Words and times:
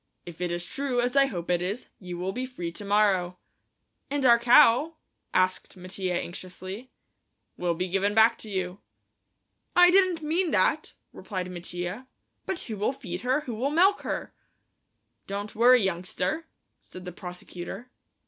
"If 0.25 0.41
it 0.41 0.49
is 0.49 0.65
true, 0.65 0.99
as 0.99 1.15
I 1.15 1.27
hope 1.27 1.51
it 1.51 1.61
is, 1.61 1.87
you 1.99 2.17
will 2.17 2.31
be 2.31 2.47
free 2.47 2.71
to 2.71 2.83
morrow." 2.83 3.37
"And 4.09 4.25
our 4.25 4.39
cow?" 4.39 4.95
asked 5.31 5.77
Mattia 5.77 6.15
anxiously. 6.19 6.89
"Will 7.55 7.75
be 7.75 7.87
given 7.87 8.15
back 8.15 8.39
to 8.39 8.49
you." 8.49 8.79
"I 9.75 9.91
didn't 9.91 10.23
mean 10.23 10.49
that," 10.49 10.93
replied 11.13 11.51
Mattia; 11.51 12.07
"but 12.47 12.61
who'll 12.61 12.93
feed 12.93 13.21
her, 13.21 13.41
who'll 13.41 13.69
milk 13.69 14.01
her?" 14.01 14.33
"Don't 15.27 15.53
worry, 15.53 15.83
youngster," 15.83 16.47
said 16.79 17.05
the 17.05 17.11
prosecutor. 17.11 17.91